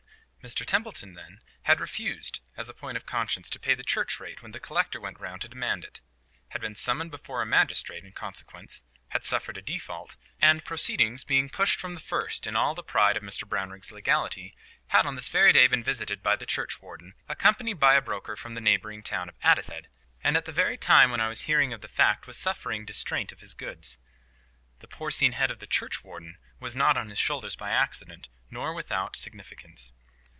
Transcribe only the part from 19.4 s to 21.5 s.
Addicehead, and at the very time when I was